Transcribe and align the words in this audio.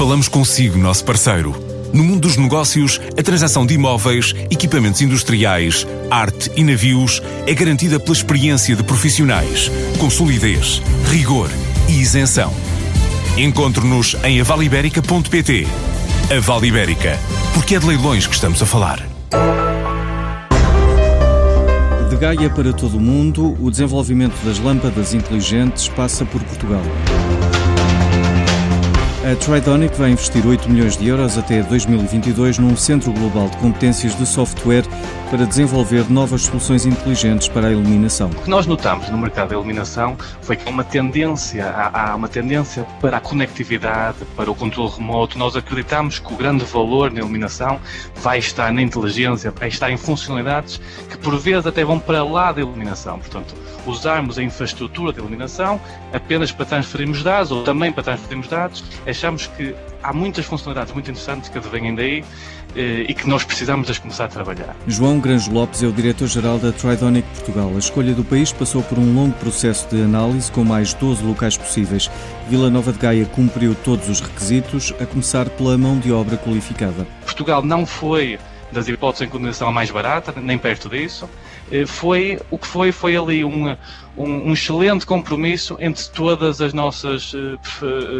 Falamos 0.00 0.28
consigo, 0.28 0.78
nosso 0.78 1.04
parceiro. 1.04 1.54
No 1.92 2.02
mundo 2.02 2.20
dos 2.20 2.38
negócios, 2.38 2.98
a 3.18 3.22
transação 3.22 3.66
de 3.66 3.74
imóveis, 3.74 4.34
equipamentos 4.50 5.02
industriais, 5.02 5.86
arte 6.10 6.50
e 6.56 6.64
navios 6.64 7.20
é 7.46 7.52
garantida 7.52 8.00
pela 8.00 8.16
experiência 8.16 8.74
de 8.74 8.82
profissionais, 8.82 9.70
com 9.98 10.08
solidez, 10.08 10.80
rigor 11.10 11.50
e 11.86 12.00
isenção. 12.00 12.50
Encontre-nos 13.36 14.16
em 14.24 14.40
avaliberica.pt. 14.40 15.66
A 16.34 16.40
Vale 16.40 16.68
Ibérica, 16.68 17.18
porque 17.52 17.74
é 17.74 17.78
de 17.78 17.84
leilões 17.84 18.26
que 18.26 18.34
estamos 18.34 18.62
a 18.62 18.64
falar. 18.64 19.06
De 22.08 22.16
Gaia 22.16 22.48
para 22.48 22.72
todo 22.72 22.96
o 22.96 23.00
mundo, 23.00 23.54
o 23.60 23.70
desenvolvimento 23.70 24.42
das 24.46 24.58
lâmpadas 24.58 25.12
inteligentes 25.12 25.88
passa 25.88 26.24
por 26.24 26.42
Portugal. 26.42 26.80
A 29.22 29.36
Tridonic 29.36 29.94
vai 29.98 30.12
investir 30.12 30.46
8 30.46 30.70
milhões 30.70 30.96
de 30.96 31.06
euros 31.06 31.36
até 31.36 31.62
2022 31.62 32.56
num 32.56 32.74
centro 32.74 33.12
global 33.12 33.50
de 33.50 33.56
competências 33.58 34.16
de 34.16 34.24
software 34.24 34.84
para 35.30 35.44
desenvolver 35.44 36.10
novas 36.10 36.42
soluções 36.42 36.86
inteligentes 36.86 37.46
para 37.46 37.68
a 37.68 37.70
iluminação. 37.70 38.30
O 38.30 38.42
que 38.42 38.48
nós 38.48 38.66
notamos 38.66 39.10
no 39.10 39.18
mercado 39.18 39.50
da 39.50 39.56
iluminação 39.56 40.16
foi 40.40 40.56
que 40.56 40.66
há 40.66 40.70
uma 40.70 40.82
tendência, 40.82 41.70
há, 41.70 42.16
uma 42.16 42.28
tendência 42.28 42.84
para 42.98 43.18
a 43.18 43.20
conectividade, 43.20 44.16
para 44.34 44.50
o 44.50 44.54
controle 44.54 44.90
remoto. 44.90 45.38
Nós 45.38 45.54
acreditamos 45.54 46.18
que 46.18 46.32
o 46.32 46.36
grande 46.36 46.64
valor 46.64 47.12
na 47.12 47.20
iluminação 47.20 47.78
vai 48.16 48.38
estar 48.38 48.72
na 48.72 48.80
inteligência, 48.80 49.50
vai 49.50 49.68
estar 49.68 49.90
em 49.90 49.98
funcionalidades 49.98 50.80
que 51.10 51.18
por 51.18 51.38
vezes 51.38 51.66
até 51.66 51.84
vão 51.84 51.98
para 51.98 52.24
lá 52.24 52.52
da 52.52 52.62
iluminação. 52.62 53.18
Portanto, 53.18 53.54
usarmos 53.86 54.38
a 54.38 54.42
infraestrutura 54.42 55.12
de 55.12 55.18
iluminação 55.18 55.80
apenas 56.12 56.50
para 56.50 56.64
transferirmos 56.64 57.22
dados 57.22 57.52
ou 57.52 57.62
também 57.62 57.92
para 57.92 58.02
transferirmos 58.02 58.48
dados 58.48 58.82
achamos 59.10 59.46
que 59.46 59.74
há 60.02 60.12
muitas 60.12 60.44
funcionalidades 60.44 60.92
muito 60.92 61.10
interessantes 61.10 61.48
que 61.48 61.58
advêm 61.58 61.94
daí 61.94 62.24
eh, 62.74 63.06
e 63.08 63.14
que 63.14 63.28
nós 63.28 63.44
precisamos 63.44 63.88
de 63.88 64.00
começar 64.00 64.26
a 64.26 64.28
trabalhar. 64.28 64.76
João 64.86 65.18
Granjo 65.18 65.50
Lopes 65.50 65.82
é 65.82 65.86
o 65.86 65.92
diretor-geral 65.92 66.58
da 66.58 66.72
Tridonic 66.72 67.26
Portugal. 67.34 67.70
A 67.74 67.78
escolha 67.78 68.14
do 68.14 68.24
país 68.24 68.52
passou 68.52 68.82
por 68.82 68.98
um 68.98 69.14
longo 69.14 69.34
processo 69.34 69.88
de 69.88 70.02
análise 70.02 70.50
com 70.52 70.64
mais 70.64 70.94
12 70.94 71.24
locais 71.24 71.56
possíveis. 71.56 72.10
Vila 72.48 72.70
Nova 72.70 72.92
de 72.92 72.98
Gaia 72.98 73.26
cumpriu 73.26 73.74
todos 73.74 74.08
os 74.08 74.20
requisitos, 74.20 74.94
a 75.00 75.06
começar 75.06 75.48
pela 75.50 75.76
mão 75.76 75.98
de 75.98 76.12
obra 76.12 76.36
qualificada. 76.36 77.06
Portugal 77.24 77.62
não 77.62 77.84
foi 77.84 78.38
das 78.72 78.88
hipóteses 78.88 79.26
em 79.26 79.30
condenação 79.30 79.72
mais 79.72 79.90
barata, 79.90 80.32
nem 80.40 80.56
perto 80.56 80.88
disso. 80.88 81.28
Eh, 81.70 81.86
foi 81.86 82.38
o 82.50 82.58
que 82.58 82.66
foi, 82.66 82.92
foi 82.92 83.16
ali 83.16 83.44
um, 83.44 83.76
um, 84.16 84.52
excelente 84.52 85.06
compromisso 85.06 85.76
entre 85.80 86.04
todas 86.10 86.60
as 86.60 86.72
nossas 86.72 87.32
uh, 87.32 87.58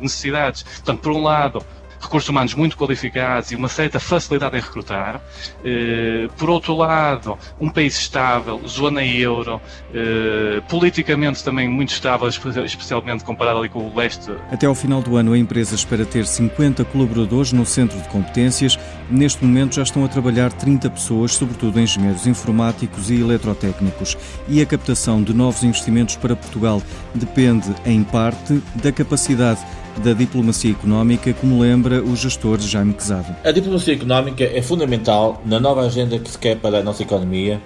necessidades. 0.00 0.62
Portanto, 0.62 1.00
por 1.00 1.12
um 1.12 1.22
lado, 1.22 1.64
recursos 2.02 2.28
humanos 2.28 2.54
muito 2.54 2.76
qualificados 2.76 3.52
e 3.52 3.56
uma 3.56 3.68
certa 3.68 4.00
facilidade 4.00 4.56
em 4.56 4.60
recrutar. 4.60 5.20
Eh, 5.64 6.28
por 6.36 6.50
outro 6.50 6.76
lado, 6.76 7.38
um 7.60 7.70
país 7.70 7.96
estável, 7.96 8.60
zona 8.66 9.04
euro, 9.04 9.60
eh, 9.94 10.60
politicamente 10.68 11.44
também 11.44 11.68
muito 11.68 11.90
estável, 11.90 12.28
especialmente 12.28 13.24
comparado 13.24 13.60
ali 13.60 13.68
com 13.68 13.88
o 13.88 13.96
leste. 13.96 14.32
Até 14.50 14.66
ao 14.66 14.74
final 14.74 15.00
do 15.00 15.16
ano, 15.16 15.32
a 15.32 15.38
empresa 15.38 15.74
espera 15.74 16.04
ter 16.04 16.26
50 16.26 16.84
colaboradores 16.84 17.52
no 17.52 17.64
centro 17.64 18.00
de 18.00 18.08
competências. 18.08 18.78
Neste 19.08 19.44
momento 19.44 19.76
já 19.76 19.82
estão 19.82 20.04
a 20.04 20.08
trabalhar 20.08 20.52
30 20.52 20.90
pessoas, 20.90 21.34
sobretudo 21.34 21.78
engenheiros 21.78 22.26
informáticos 22.26 23.10
e 23.10 23.20
eletrotécnicos. 23.20 24.16
E 24.48 24.60
a 24.60 24.66
captação 24.66 25.22
de 25.22 25.32
novos 25.32 25.62
investimentos 25.62 26.16
para 26.16 26.34
Portugal 26.34 26.82
depende, 27.14 27.74
em 27.86 28.02
parte, 28.02 28.60
da 28.74 28.90
capacidade 28.90 29.60
da 29.98 30.12
diplomacia 30.12 30.70
económica, 30.70 31.32
como 31.34 31.60
lembra 31.60 32.02
o 32.02 32.16
gestor 32.16 32.58
Jaime 32.58 32.94
Quezado. 32.94 33.34
A 33.44 33.50
diplomacia 33.50 33.94
económica 33.94 34.44
é 34.44 34.62
fundamental 34.62 35.42
na 35.44 35.60
nova 35.60 35.82
agenda 35.82 36.18
que 36.18 36.30
se 36.30 36.38
quer 36.38 36.56
para 36.56 36.78
a 36.78 36.82
nossa 36.82 37.02
economia 37.02 37.60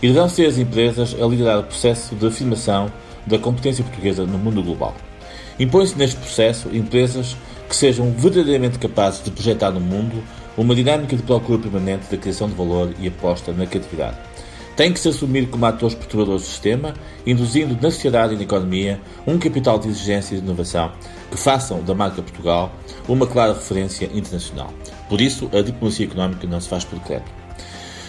e 0.00 0.06
deverão 0.06 0.28
ser 0.28 0.46
as 0.46 0.58
empresas 0.58 1.14
a 1.20 1.26
liderar 1.26 1.60
o 1.60 1.64
processo 1.64 2.14
de 2.14 2.26
afirmação 2.26 2.90
da 3.26 3.38
competência 3.38 3.84
portuguesa 3.84 4.26
no 4.26 4.38
mundo 4.38 4.62
global. 4.62 4.94
Impõe-se 5.58 5.96
neste 5.96 6.16
processo 6.16 6.68
empresas 6.72 7.36
que 7.68 7.76
sejam 7.76 8.10
verdadeiramente 8.12 8.78
capazes 8.78 9.22
de 9.22 9.30
projetar 9.30 9.70
no 9.70 9.80
mundo 9.80 10.22
uma 10.56 10.74
dinâmica 10.74 11.16
de 11.16 11.22
procura 11.22 11.58
permanente 11.58 12.10
da 12.10 12.16
criação 12.16 12.48
de 12.48 12.54
valor 12.54 12.92
e 13.00 13.08
aposta 13.08 13.52
na 13.52 13.66
criatividade. 13.66 14.16
Tem 14.76 14.92
que 14.92 14.98
se 14.98 15.08
assumir 15.08 15.48
como 15.48 15.66
atores 15.66 15.94
perturbadores 15.94 16.42
do 16.42 16.48
sistema, 16.48 16.94
induzindo 17.26 17.74
na 17.74 17.90
sociedade 17.90 18.34
e 18.34 18.36
na 18.36 18.42
economia 18.42 19.00
um 19.26 19.38
capital 19.38 19.78
de 19.78 19.88
exigência 19.88 20.34
e 20.34 20.38
de 20.38 20.44
inovação 20.44 20.92
que 21.30 21.36
façam 21.36 21.82
da 21.82 21.94
marca 21.94 22.22
Portugal 22.22 22.72
uma 23.08 23.26
clara 23.26 23.54
referência 23.54 24.06
internacional. 24.06 24.72
Por 25.08 25.20
isso, 25.20 25.50
a 25.52 25.62
diplomacia 25.62 26.06
económica 26.06 26.46
não 26.46 26.60
se 26.60 26.68
faz 26.68 26.84
por 26.84 26.98
decreto. 26.98 27.41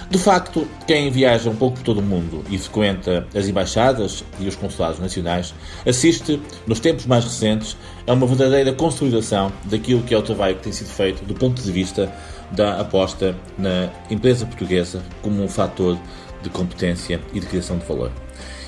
De 0.09 0.19
facto, 0.19 0.67
quem 0.85 1.09
viaja 1.09 1.49
um 1.49 1.55
pouco 1.55 1.77
por 1.77 1.83
todo 1.83 1.99
o 1.99 2.03
mundo 2.03 2.43
e 2.49 2.57
frequenta 2.57 3.25
as 3.33 3.47
embaixadas 3.47 4.23
e 4.39 4.47
os 4.47 4.55
consulados 4.55 4.99
nacionais 4.99 5.53
assiste, 5.87 6.39
nos 6.67 6.79
tempos 6.79 7.05
mais 7.05 7.23
recentes, 7.23 7.75
a 8.05 8.13
uma 8.13 8.27
verdadeira 8.27 8.73
consolidação 8.73 9.51
daquilo 9.65 10.03
que 10.03 10.13
é 10.13 10.17
o 10.17 10.21
trabalho 10.21 10.55
que 10.55 10.63
tem 10.63 10.73
sido 10.73 10.89
feito 10.89 11.23
do 11.25 11.33
ponto 11.33 11.61
de 11.61 11.71
vista 11.71 12.13
da 12.51 12.79
aposta 12.79 13.35
na 13.57 13.89
empresa 14.09 14.45
portuguesa 14.45 15.01
como 15.21 15.41
um 15.41 15.47
fator 15.47 15.97
de 16.41 16.49
competência 16.49 17.19
e 17.33 17.39
de 17.39 17.45
criação 17.47 17.77
de 17.77 17.85
valor. 17.85 18.11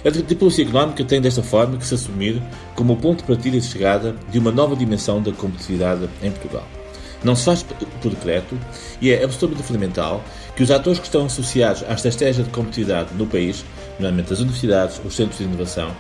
A 0.06 0.10
diplomacia 0.10 0.64
económica 0.64 1.04
tem 1.04 1.20
desta 1.20 1.44
forma 1.44 1.78
que 1.78 1.86
se 1.86 1.96
assumir 1.96 2.42
como 2.76 2.94
o 2.94 2.98
ponto 2.98 3.20
de 3.20 3.24
partida 3.26 3.58
e 3.58 3.60
de 3.60 3.66
chegada 3.66 4.16
de 4.30 4.40
uma 4.40 4.52
nova 4.52 4.76
dimensão 4.76 5.22
da 5.22 5.32
competitividade 5.32 6.08
em 6.22 6.32
Portugal. 6.32 6.66
Não 7.24 7.36
se 7.36 7.46
faz 7.46 7.64
por 7.64 8.12
decreto 8.12 8.58
e 9.02 9.12
é 9.12 9.24
absolutamente 9.24 9.64
fundamental 9.68 10.24
que 10.56 10.64
os 10.64 10.72
atores 10.72 11.00
que 11.00 11.06
estão 11.06 11.26
associados 11.26 11.84
à 11.88 11.94
estratégia 11.94 12.44
de 12.44 12.50
competitividade 12.50 13.14
no 13.16 13.26
país, 13.26 13.66
nomeadamente 13.98 14.34
as 14.34 14.40
universidades, 14.40 15.02
os 15.04 15.16
centros 15.16 15.40
de 15.40 15.46
inovação 15.46 15.92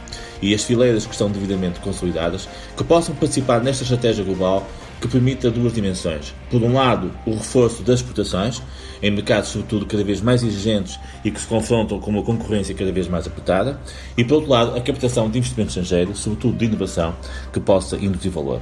e 0.41 0.53
as 0.53 0.63
fileiras 0.63 1.05
que 1.05 1.11
estão 1.11 1.29
devidamente 1.29 1.79
consolidadas, 1.79 2.47
que 2.75 2.83
possam 2.83 3.15
participar 3.15 3.61
nesta 3.61 3.83
estratégia 3.83 4.23
global 4.23 4.65
que 5.00 5.07
permita 5.07 5.51
duas 5.51 5.73
dimensões. 5.73 6.33
Por 6.50 6.61
um 6.61 6.73
lado, 6.73 7.11
o 7.25 7.31
reforço 7.31 7.83
das 7.83 8.00
exportações, 8.00 8.61
em 9.01 9.11
mercados, 9.11 9.50
sobretudo, 9.50 9.85
cada 9.85 10.03
vez 10.03 10.22
mais 10.22 10.44
exigentes 10.44 11.00
e 11.23 11.31
que 11.31 11.39
se 11.39 11.47
confrontam 11.47 12.00
com 12.00 12.11
uma 12.11 12.23
concorrência 12.23 12.73
cada 12.73 12.91
vez 12.91 13.07
mais 13.07 13.28
apertada, 13.28 13.79
e, 14.17 14.23
por 14.23 14.35
outro 14.35 14.51
lado, 14.51 14.75
a 14.75 14.81
captação 14.81 15.29
de 15.29 15.38
investimento 15.38 15.69
estrangeiro, 15.69 16.16
sobretudo 16.16 16.57
de 16.57 16.66
inovação, 16.66 17.16
que 17.51 17.59
possa 17.59 17.97
induzir 17.97 18.31
valor. 18.31 18.61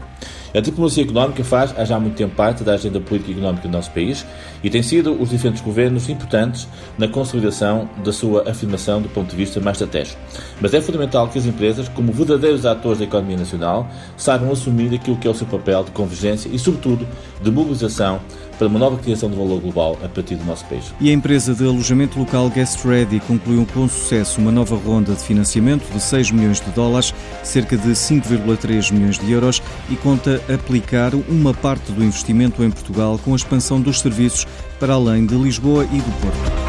A 0.55 0.59
diplomacia 0.59 1.03
económica 1.03 1.43
faz 1.43 1.73
há 1.75 1.83
já 1.83 1.99
muito 1.99 2.15
tempo 2.15 2.35
parte 2.35 2.63
da 2.63 2.73
agenda 2.73 2.99
política 2.99 3.31
e 3.31 3.33
económica 3.33 3.67
do 3.67 3.71
nosso 3.71 3.89
país 3.89 4.23
e 4.63 4.69
tem 4.69 4.83
sido 4.83 5.19
os 5.19 5.31
diferentes 5.31 5.63
governos 5.63 6.07
importantes 6.09 6.67
na 6.95 7.07
consolidação 7.07 7.89
da 8.03 8.13
sua 8.13 8.47
afirmação 8.47 9.01
do 9.01 9.09
ponto 9.09 9.31
de 9.31 9.35
vista 9.35 9.59
mais 9.59 9.81
estratégico. 9.81 10.21
Mas 10.61 10.75
é 10.75 10.79
fundamental 10.79 11.27
que 11.27 11.39
as 11.39 11.47
empresas, 11.47 11.89
como 11.89 12.13
verdadeiros 12.13 12.67
atores 12.67 12.99
da 12.99 13.05
economia 13.05 13.37
nacional, 13.37 13.89
saibam 14.15 14.51
assumir 14.51 14.93
aquilo 14.93 15.17
que 15.17 15.27
é 15.27 15.31
o 15.31 15.33
seu 15.33 15.47
papel 15.47 15.85
de 15.85 15.91
convergência 15.91 16.22
e, 16.23 16.57
sobretudo, 16.57 17.07
de 17.41 17.51
mobilização 17.51 18.19
para 18.57 18.67
uma 18.67 18.79
nova 18.79 18.97
criação 18.97 19.29
de 19.29 19.35
valor 19.35 19.59
global 19.59 19.97
a 20.03 20.07
partir 20.07 20.35
do 20.35 20.45
nosso 20.45 20.65
país. 20.65 20.93
E 21.01 21.09
a 21.09 21.13
empresa 21.13 21.53
de 21.53 21.63
alojamento 21.63 22.19
local 22.19 22.49
Guest 22.49 22.85
Ready 22.85 23.19
concluiu 23.21 23.67
com 23.73 23.87
sucesso 23.87 24.39
uma 24.39 24.51
nova 24.51 24.75
ronda 24.75 25.13
de 25.13 25.21
financiamento 25.21 25.91
de 25.91 25.99
6 25.99 26.31
milhões 26.31 26.61
de 26.61 26.69
dólares, 26.71 27.13
cerca 27.43 27.75
de 27.75 27.89
5,3 27.89 28.91
milhões 28.93 29.19
de 29.19 29.31
euros, 29.31 29.61
e 29.89 29.95
conta 29.95 30.41
aplicar 30.53 31.13
uma 31.27 31.53
parte 31.53 31.91
do 31.91 32.03
investimento 32.03 32.63
em 32.63 32.71
Portugal 32.71 33.19
com 33.23 33.33
a 33.33 33.35
expansão 33.35 33.81
dos 33.81 33.99
serviços 33.99 34.47
para 34.79 34.93
além 34.93 35.25
de 35.25 35.35
Lisboa 35.35 35.85
e 35.85 35.97
do 35.97 36.21
Porto. 36.21 36.62